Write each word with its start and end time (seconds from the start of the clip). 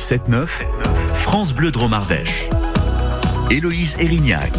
7-9, 0.00 0.46
France 1.14 1.52
Bleu 1.52 1.70
Dromardèche. 1.70 2.48
Héloïse 3.50 3.96
Erignac. 4.00 4.50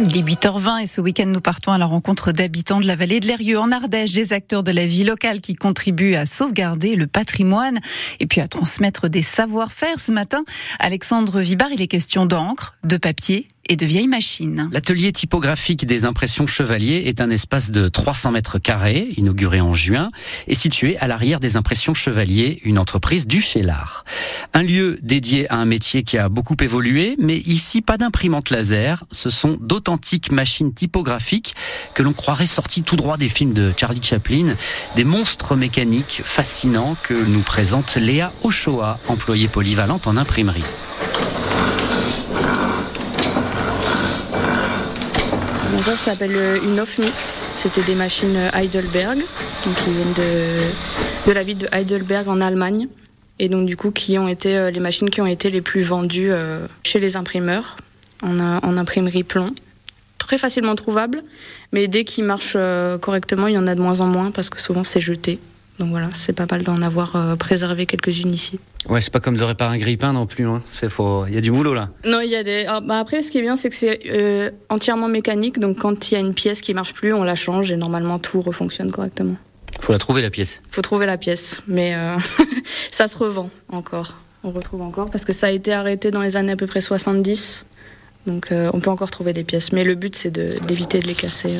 Il 0.00 0.16
est 0.16 0.22
8h20 0.22 0.82
et 0.82 0.86
ce 0.86 1.00
week-end 1.00 1.24
nous 1.26 1.40
partons 1.40 1.72
à 1.72 1.78
la 1.78 1.86
rencontre 1.86 2.32
d'habitants 2.32 2.78
de 2.78 2.86
la 2.86 2.94
vallée 2.94 3.18
de 3.18 3.26
l'Erieux 3.26 3.58
en 3.58 3.72
Ardèche, 3.72 4.12
des 4.12 4.34
acteurs 4.34 4.62
de 4.62 4.70
la 4.70 4.86
vie 4.86 5.04
locale 5.04 5.40
qui 5.40 5.54
contribuent 5.54 6.14
à 6.14 6.26
sauvegarder 6.26 6.96
le 6.96 7.06
patrimoine 7.06 7.80
et 8.20 8.26
puis 8.26 8.42
à 8.42 8.46
transmettre 8.46 9.08
des 9.08 9.22
savoir-faire. 9.22 9.98
Ce 9.98 10.12
matin, 10.12 10.44
Alexandre 10.78 11.40
Vibar, 11.40 11.68
il 11.72 11.80
est 11.80 11.88
question 11.88 12.26
d'encre, 12.26 12.76
de 12.84 12.98
papier 12.98 13.48
et 13.68 13.76
de 13.76 13.86
vieilles 13.86 14.08
machines. 14.08 14.68
L'atelier 14.72 15.12
typographique 15.12 15.86
des 15.86 16.04
impressions 16.04 16.46
Chevalier 16.46 17.04
est 17.06 17.20
un 17.20 17.30
espace 17.30 17.70
de 17.70 17.88
300 17.88 18.32
mètres 18.32 18.58
carrés, 18.58 19.08
inauguré 19.16 19.60
en 19.60 19.72
juin, 19.72 20.10
et 20.46 20.54
situé 20.54 20.96
à 20.98 21.06
l'arrière 21.06 21.40
des 21.40 21.56
impressions 21.56 21.94
Chevalier, 21.94 22.60
une 22.64 22.78
entreprise 22.78 23.26
du 23.26 23.40
Chélard. 23.40 24.04
Un 24.54 24.62
lieu 24.62 24.98
dédié 25.02 25.50
à 25.50 25.56
un 25.56 25.64
métier 25.64 26.02
qui 26.02 26.18
a 26.18 26.28
beaucoup 26.28 26.56
évolué, 26.60 27.16
mais 27.18 27.36
ici 27.36 27.82
pas 27.82 27.98
d'imprimante 27.98 28.50
laser, 28.50 29.04
ce 29.12 29.30
sont 29.30 29.58
d'authentiques 29.60 30.32
machines 30.32 30.72
typographiques 30.72 31.54
que 31.94 32.02
l'on 32.02 32.12
croirait 32.12 32.46
sorties 32.46 32.82
tout 32.82 32.96
droit 32.96 33.16
des 33.16 33.28
films 33.28 33.52
de 33.52 33.72
Charlie 33.76 34.02
Chaplin, 34.02 34.54
des 34.96 35.04
monstres 35.04 35.56
mécaniques 35.56 36.22
fascinants 36.24 36.96
que 37.02 37.14
nous 37.14 37.42
présente 37.42 37.96
Léa 37.96 38.32
Ochoa, 38.42 38.98
employée 39.08 39.48
polyvalente 39.48 40.06
en 40.06 40.16
imprimerie. 40.16 40.64
Ça 45.82 45.96
s'appelle 45.96 46.36
euh, 46.36 46.58
une 46.62 46.80
OFMI. 46.80 47.08
C'était 47.54 47.82
des 47.82 47.94
machines 47.94 48.36
euh, 48.36 48.50
Heidelberg, 48.52 49.18
qui 49.62 49.90
viennent 49.90 50.12
de, 50.14 51.28
de 51.28 51.32
la 51.32 51.42
ville 51.42 51.58
de 51.58 51.68
Heidelberg 51.72 52.28
en 52.28 52.40
Allemagne. 52.40 52.88
Et 53.38 53.48
donc 53.48 53.66
du 53.66 53.76
coup, 53.76 53.90
qui 53.90 54.18
ont 54.18 54.28
été 54.28 54.56
euh, 54.56 54.70
les 54.70 54.80
machines 54.80 55.10
qui 55.10 55.20
ont 55.20 55.26
été 55.26 55.50
les 55.50 55.60
plus 55.60 55.82
vendues 55.82 56.32
chez 56.84 56.98
les 56.98 57.16
imprimeurs 57.16 57.76
en, 58.22 58.38
en 58.40 58.76
imprimerie 58.76 59.24
plomb. 59.24 59.54
Très 60.18 60.38
facilement 60.38 60.74
trouvable, 60.74 61.22
mais 61.72 61.88
dès 61.88 62.04
qu'ils 62.04 62.24
marchent 62.24 62.56
correctement, 63.00 63.46
il 63.46 63.54
y 63.54 63.58
en 63.58 63.66
a 63.66 63.74
de 63.74 63.80
moins 63.80 64.00
en 64.00 64.06
moins 64.06 64.30
parce 64.30 64.50
que 64.50 64.60
souvent 64.60 64.84
c'est 64.84 65.00
jeté. 65.00 65.38
Donc 65.78 65.90
voilà, 65.90 66.08
c'est 66.12 66.32
pas 66.32 66.46
mal 66.50 66.62
d'en 66.64 66.82
avoir 66.82 67.14
euh, 67.14 67.36
préservé 67.36 67.86
quelques-unes 67.86 68.32
ici. 68.32 68.58
Ouais, 68.88 69.00
c'est 69.00 69.12
pas 69.12 69.20
comme 69.20 69.36
de 69.36 69.44
réparer 69.44 69.76
un 69.76 69.78
grille-pain 69.78 70.12
non 70.12 70.26
plus. 70.26 70.46
Hein. 70.46 70.60
Il 71.28 71.34
y 71.34 71.38
a 71.38 71.40
du 71.40 71.52
boulot 71.52 71.72
là. 71.72 71.90
Non, 72.04 72.20
il 72.20 72.30
y 72.30 72.36
a 72.36 72.42
des. 72.42 72.66
Ah, 72.68 72.80
bah 72.80 72.98
après, 72.98 73.22
ce 73.22 73.30
qui 73.30 73.38
est 73.38 73.42
bien, 73.42 73.54
c'est 73.54 73.70
que 73.70 73.76
c'est 73.76 74.00
euh, 74.06 74.50
entièrement 74.70 75.08
mécanique. 75.08 75.60
Donc 75.60 75.78
quand 75.78 76.10
il 76.10 76.14
y 76.14 76.16
a 76.16 76.20
une 76.20 76.34
pièce 76.34 76.62
qui 76.62 76.74
marche 76.74 76.94
plus, 76.94 77.12
on 77.12 77.22
la 77.22 77.36
change 77.36 77.70
et 77.70 77.76
normalement 77.76 78.18
tout 78.18 78.40
refonctionne 78.40 78.90
correctement. 78.90 79.36
Faut 79.80 79.92
la 79.92 79.98
trouver 79.98 80.22
la 80.22 80.30
pièce. 80.30 80.62
Faut 80.70 80.82
trouver 80.82 81.06
la 81.06 81.16
pièce, 81.16 81.62
mais 81.68 81.94
euh, 81.94 82.16
ça 82.90 83.06
se 83.06 83.16
revend 83.16 83.50
encore. 83.70 84.14
On 84.42 84.50
retrouve 84.50 84.82
encore 84.82 85.10
parce 85.10 85.24
que 85.24 85.32
ça 85.32 85.46
a 85.46 85.50
été 85.50 85.72
arrêté 85.72 86.10
dans 86.10 86.22
les 86.22 86.36
années 86.36 86.52
à 86.52 86.56
peu 86.56 86.66
près 86.66 86.80
70. 86.80 87.66
Donc 88.26 88.52
on 88.52 88.80
peut 88.80 88.90
encore 88.90 89.10
trouver 89.10 89.32
des 89.32 89.42
pièces, 89.42 89.72
mais 89.72 89.84
le 89.84 89.94
but 89.94 90.14
c'est 90.14 90.30
d'éviter 90.30 90.98
de, 90.98 91.06
les 91.06 91.14
casser. 91.14 91.54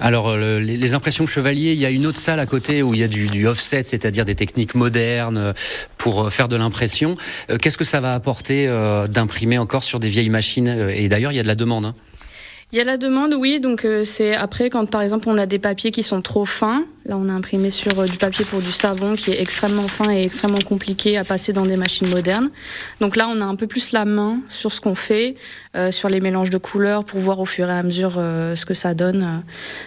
Alors, 0.00 0.28
euh, 0.28 0.58
les, 0.58 0.94
impressions 0.94 1.26
chevalier, 1.26 1.72
il 1.72 1.78
y 1.78 1.86
a 1.86 1.90
une 1.90 2.06
autre 2.06 2.18
salle 2.18 2.40
à 2.40 2.46
côté 2.46 2.82
où 2.82 2.94
il 2.94 3.00
y 3.00 3.04
a 3.04 3.08
du, 3.08 3.46
offset, 3.46 3.82
c'est-à-dire 3.82 4.24
des 4.24 4.34
techniques 4.34 4.74
modernes 4.74 5.38
euh, 5.38 5.52
pour 5.98 6.24
euh, 6.24 6.30
faire 6.30 6.48
de 6.48 6.56
l'impression. 6.56 7.16
Qu'est-ce 7.60 7.78
que 7.78 7.84
ça 7.84 8.00
va 8.00 8.14
apporter 8.14 8.66
d'imprimer 9.08 9.58
encore 9.58 9.82
sur 9.82 10.00
des 10.00 10.08
vieilles 10.08 10.30
machines 10.30 10.68
Et 10.68 11.08
d'ailleurs, 11.08 11.32
il 11.32 11.36
y 11.36 11.40
a 11.40 11.42
de 11.42 11.48
la 11.48 11.54
demande. 11.54 11.86
Hein. 11.86 11.94
Il 12.72 12.78
y 12.78 12.80
a 12.80 12.84
la 12.84 12.96
demande, 12.96 13.34
oui. 13.34 13.60
Donc 13.60 13.86
c'est 14.04 14.34
après 14.34 14.70
quand 14.70 14.86
par 14.90 15.02
exemple 15.02 15.28
on 15.28 15.38
a 15.38 15.46
des 15.46 15.58
papiers 15.58 15.90
qui 15.90 16.02
sont 16.02 16.22
trop 16.22 16.44
fins. 16.44 16.84
Là, 17.06 17.16
on 17.18 17.28
a 17.28 17.32
imprimé 17.32 17.70
sur 17.70 18.04
du 18.04 18.16
papier 18.16 18.44
pour 18.44 18.60
du 18.60 18.72
savon 18.72 19.14
qui 19.14 19.30
est 19.30 19.40
extrêmement 19.40 19.82
fin 19.82 20.10
et 20.10 20.24
extrêmement 20.24 20.58
compliqué 20.64 21.18
à 21.18 21.24
passer 21.24 21.52
dans 21.52 21.66
des 21.66 21.76
machines 21.76 22.08
modernes. 22.08 22.50
Donc 23.00 23.16
là, 23.16 23.28
on 23.28 23.40
a 23.40 23.44
un 23.44 23.56
peu 23.56 23.66
plus 23.66 23.92
la 23.92 24.04
main 24.04 24.40
sur 24.48 24.72
ce 24.72 24.80
qu'on 24.80 24.94
fait. 24.94 25.36
Euh, 25.76 25.90
sur 25.90 26.08
les 26.08 26.20
mélanges 26.20 26.50
de 26.50 26.58
couleurs 26.58 27.04
pour 27.04 27.18
voir 27.18 27.40
au 27.40 27.46
fur 27.46 27.68
et 27.68 27.72
à 27.72 27.82
mesure 27.82 28.14
euh, 28.16 28.54
ce 28.54 28.64
que 28.64 28.74
ça 28.74 28.94
donne. 28.94 29.42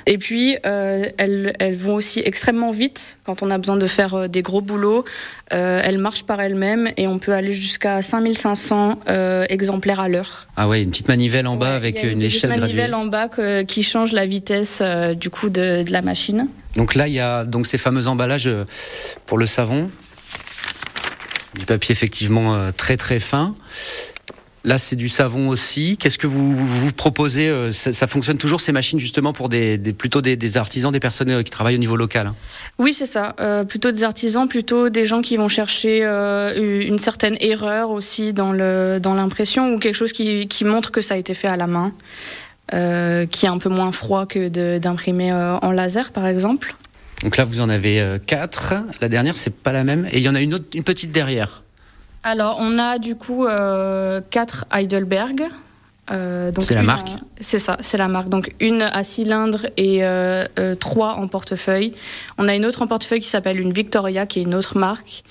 Et 0.05 0.17
puis, 0.17 0.57
euh, 0.65 1.05
elles, 1.17 1.53
elles, 1.59 1.75
vont 1.75 1.95
aussi 1.95 2.21
extrêmement 2.25 2.71
vite 2.71 3.17
quand 3.23 3.41
on 3.41 3.49
a 3.49 3.57
besoin 3.57 3.77
de 3.77 3.87
faire 3.87 4.27
des 4.27 4.41
gros 4.41 4.59
boulots. 4.59 5.05
elles 5.49 5.97
marchent 5.97 6.25
par 6.25 6.41
elles-mêmes 6.41 6.91
et 6.97 7.07
on 7.07 7.19
peut 7.19 7.31
aller 7.31 7.53
jusqu'à 7.53 8.01
5500 8.01 8.99
exemplaires 9.47 10.01
à 10.01 10.09
l'heure. 10.09 10.47
Ah 10.57 10.67
ouais, 10.67 10.81
une 10.81 10.89
petite 10.89 11.07
manivelle 11.07 11.47
en 11.47 11.55
bas 11.55 11.73
avec 11.73 12.03
une, 12.03 12.21
échelle 12.21 12.49
graduée. 12.49 12.71
Une 12.71 12.75
manivelle 12.75 12.95
en 12.95 13.05
bas 13.05 13.29
qui 13.65 13.83
change 13.83 14.11
la 14.11 14.25
vitesse 14.25 14.83
du 15.15 15.29
coup 15.29 15.47
de, 15.47 15.83
de 15.83 15.91
la 15.93 16.01
machine. 16.01 16.49
Donc 16.77 16.95
là, 16.95 17.07
il 17.07 17.13
y 17.13 17.19
a 17.19 17.43
donc 17.43 17.67
ces 17.67 17.77
fameux 17.77 18.07
emballages 18.07 18.49
pour 19.25 19.37
le 19.37 19.45
savon 19.45 19.89
du 21.55 21.65
papier 21.65 21.91
effectivement 21.91 22.71
très 22.71 22.95
très 22.95 23.19
fin. 23.19 23.55
Là, 24.67 24.77
c'est 24.77 24.97
du 24.97 25.07
savon 25.07 25.47
aussi. 25.47 25.95
Qu'est-ce 25.95 26.17
que 26.17 26.27
vous 26.27 26.53
vous 26.53 26.91
proposez 26.91 27.47
euh, 27.47 27.71
ça, 27.71 28.05
fonctionne 28.05 28.37
toujours 28.37 28.59
ces 28.59 28.73
machines 28.73 28.99
justement 28.99 29.31
pour 29.31 29.47
des, 29.47 29.77
plutôt 29.77 30.19
des, 30.19 30.57
artisans, 30.57 30.91
des 30.91 30.99
personnes 30.99 31.29
euh, 31.29 31.41
qui 31.41 31.51
travaillent 31.51 31.75
au 31.75 31.79
niveau 31.79 31.95
local. 31.95 32.27
Hein 32.27 32.35
oui, 32.77 32.91
c'est 32.91 33.05
ça. 33.05 33.33
Euh, 33.39 33.63
plutôt 33.63 33.91
des 33.91 34.03
artisans, 34.03 34.45
plutôt 34.45 34.89
des 34.89 35.05
gens 35.05 35.21
qui 35.21 35.37
vont 35.37 35.47
chercher 35.47 36.03
une 36.03 36.99
certaine 36.99 37.37
erreur 37.39 37.91
aussi 37.91 38.33
dans 38.33 38.51
le 38.51 38.99
dans 39.01 39.13
l'impression 39.13 39.73
ou 39.73 39.79
quelque 39.79 39.95
chose 39.95 40.11
qui, 40.11 40.47
montre 40.65 40.91
que 40.91 40.99
ça 40.99 41.13
a 41.13 41.17
été 41.17 41.33
fait 41.33 41.47
à 41.47 41.55
la 41.55 41.67
main, 41.67 41.93
qui 42.71 43.45
est 43.45 43.49
un 43.49 43.57
peu 43.57 43.69
moins 43.69 43.91
froid 43.91 44.25
que 44.25 44.77
d'imprimer 44.77 45.31
en 45.33 45.71
laser, 45.71 46.11
par 46.11 46.27
exemple. 46.27 46.75
Donc 47.23 47.37
là, 47.37 47.43
vous 47.43 47.61
en 47.61 47.69
avez 47.69 48.19
quatre. 48.25 48.75
La 49.01 49.09
dernière, 49.09 49.37
c'est 49.37 49.53
pas 49.53 49.71
la 49.71 49.83
même, 49.83 50.07
et 50.11 50.17
il 50.17 50.23
y 50.23 50.29
en 50.29 50.35
a 50.35 50.41
une 50.41 50.53
autre, 50.53 50.65
une 50.73 50.83
petite 50.83 51.11
derrière. 51.11 51.63
Alors, 52.27 52.57
on 52.59 52.77
a 52.77 52.99
du 52.99 53.15
coup 53.15 53.45
euh, 53.45 54.19
quatre 54.29 54.65
Heidelberg. 54.73 55.43
Euh, 56.11 56.51
c'est 56.61 56.73
la 56.73 56.83
marque 56.83 57.09
C'est 57.39 57.59
ça, 57.59 57.77
c'est 57.79 57.97
la 57.97 58.09
marque. 58.09 58.27
Donc 58.27 58.53
une 58.59 58.81
à 58.81 59.03
cylindre 59.05 59.67
et 59.77 59.99
euh, 60.03 60.45
trois 60.77 61.13
en 61.13 61.29
portefeuille. 61.29 61.93
On 62.37 62.49
a 62.49 62.55
une 62.55 62.65
autre 62.65 62.81
en 62.81 62.87
portefeuille 62.87 63.21
qui 63.21 63.29
s'appelle 63.29 63.61
une 63.61 63.71
Victoria, 63.71 64.25
qui 64.25 64.39
est 64.39 64.43
une 64.43 64.55
autre 64.55 64.77
marque. 64.77 65.23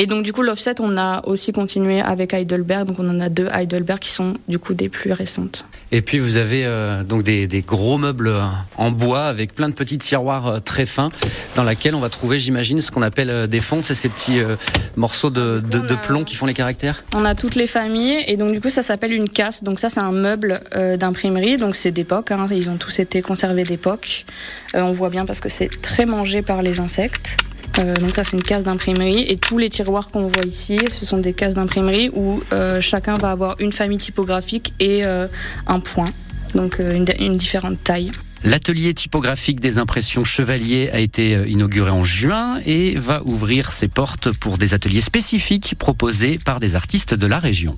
Et 0.00 0.06
donc 0.06 0.22
du 0.22 0.32
coup 0.32 0.42
l'offset, 0.42 0.80
on 0.80 0.96
a 0.96 1.26
aussi 1.26 1.50
continué 1.50 2.00
avec 2.00 2.32
Heidelberg. 2.32 2.86
Donc 2.86 3.00
on 3.00 3.10
en 3.10 3.18
a 3.18 3.28
deux 3.28 3.48
Heidelberg 3.52 3.98
qui 3.98 4.10
sont 4.10 4.34
du 4.46 4.60
coup 4.60 4.72
des 4.72 4.88
plus 4.88 5.12
récentes. 5.12 5.64
Et 5.90 6.02
puis 6.02 6.20
vous 6.20 6.36
avez 6.36 6.64
euh, 6.64 7.02
donc 7.02 7.24
des, 7.24 7.48
des, 7.48 7.62
gros 7.62 7.98
meubles 7.98 8.28
euh, 8.28 8.44
en 8.76 8.92
bois 8.92 9.24
avec 9.24 9.56
plein 9.56 9.68
de 9.68 9.74
petits 9.74 9.98
tiroirs 9.98 10.46
euh, 10.46 10.58
très 10.60 10.86
fins 10.86 11.10
dans 11.56 11.64
lesquels 11.64 11.96
on 11.96 12.00
va 12.00 12.10
trouver, 12.10 12.38
j'imagine, 12.38 12.80
ce 12.80 12.92
qu'on 12.92 13.02
appelle 13.02 13.48
des 13.48 13.60
fonds, 13.60 13.82
c'est 13.82 13.96
ces 13.96 14.08
petits 14.08 14.40
morceaux 14.96 15.30
de, 15.30 15.60
de, 15.60 15.80
de, 15.80 15.94
plomb 15.96 16.22
qui 16.22 16.36
font 16.36 16.46
les 16.46 16.54
caractères. 16.54 17.02
On 17.14 17.24
a 17.24 17.34
toutes 17.34 17.56
les 17.56 17.66
familles 17.66 18.22
et 18.28 18.36
donc 18.36 18.52
du 18.52 18.60
coup 18.60 18.70
ça 18.70 18.84
s'appelle 18.84 19.12
une 19.12 19.28
casse. 19.28 19.64
Donc 19.64 19.80
ça 19.80 19.88
c'est 19.88 20.00
un 20.00 20.12
meuble 20.12 20.60
d'imprimerie, 20.96 21.56
donc 21.56 21.74
c'est 21.74 21.90
d'époque. 21.90 22.30
Hein, 22.30 22.46
ils 22.50 22.70
ont 22.70 22.76
tous 22.76 23.00
été 23.00 23.20
conservés 23.20 23.64
d'époque. 23.64 24.26
on 24.74 24.92
voit 24.92 25.10
bien 25.10 25.26
parce 25.26 25.40
que 25.40 25.48
c'est 25.48 25.70
très 25.82 26.06
mangé 26.06 26.42
par 26.42 26.62
les 26.62 26.78
insectes. 26.78 27.36
Euh, 27.78 27.94
donc 27.96 28.14
ça 28.16 28.24
c'est 28.24 28.36
une 28.36 28.42
case 28.42 28.64
d'imprimerie 28.64 29.24
et 29.28 29.36
tous 29.36 29.58
les 29.58 29.70
tiroirs 29.70 30.10
qu'on 30.10 30.26
voit 30.26 30.44
ici, 30.44 30.78
ce 30.92 31.06
sont 31.06 31.18
des 31.18 31.32
cases 31.32 31.54
d'imprimerie 31.54 32.10
où 32.12 32.42
euh, 32.52 32.80
chacun 32.80 33.14
va 33.14 33.30
avoir 33.30 33.56
une 33.60 33.72
famille 33.72 33.98
typographique 33.98 34.74
et 34.80 35.04
euh, 35.04 35.28
un 35.66 35.80
point, 35.80 36.10
donc 36.54 36.78
une, 36.78 37.06
une 37.20 37.36
différente 37.36 37.82
taille. 37.84 38.10
L'atelier 38.44 38.94
typographique 38.94 39.60
des 39.60 39.78
impressions 39.78 40.24
Chevalier 40.24 40.90
a 40.92 41.00
été 41.00 41.32
inauguré 41.48 41.90
en 41.90 42.04
juin 42.04 42.60
et 42.66 42.94
va 42.96 43.22
ouvrir 43.24 43.72
ses 43.72 43.88
portes 43.88 44.30
pour 44.30 44.58
des 44.58 44.74
ateliers 44.74 45.00
spécifiques 45.00 45.74
proposés 45.76 46.38
par 46.44 46.60
des 46.60 46.76
artistes 46.76 47.14
de 47.14 47.26
la 47.26 47.40
région. 47.40 47.76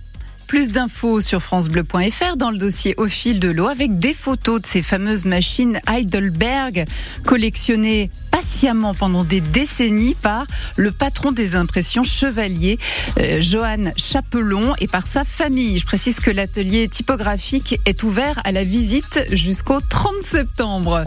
Plus 0.50 0.72
d'infos 0.72 1.20
sur 1.20 1.40
francebleu.fr 1.44 2.36
dans 2.36 2.50
le 2.50 2.58
dossier 2.58 2.96
au 2.96 3.06
fil 3.06 3.38
de 3.38 3.48
l'eau 3.48 3.68
avec 3.68 4.00
des 4.00 4.12
photos 4.12 4.60
de 4.60 4.66
ces 4.66 4.82
fameuses 4.82 5.24
machines 5.24 5.80
Heidelberg 5.88 6.86
collectionnées 7.24 8.10
patiemment 8.32 8.92
pendant 8.92 9.22
des 9.22 9.40
décennies 9.40 10.16
par 10.16 10.46
le 10.76 10.90
patron 10.90 11.30
des 11.30 11.54
impressions 11.54 12.02
Chevalier, 12.02 12.78
euh, 13.20 13.40
Johan 13.40 13.92
Chapelon, 13.96 14.74
et 14.80 14.88
par 14.88 15.06
sa 15.06 15.22
famille. 15.22 15.78
Je 15.78 15.86
précise 15.86 16.18
que 16.18 16.32
l'atelier 16.32 16.88
typographique 16.88 17.78
est 17.86 18.02
ouvert 18.02 18.40
à 18.42 18.50
la 18.50 18.64
visite 18.64 19.24
jusqu'au 19.30 19.80
30 19.80 20.14
septembre. 20.24 20.98